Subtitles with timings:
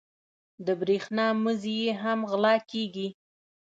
[0.65, 3.07] د برېښنا مزي یې هم غلا کېږي.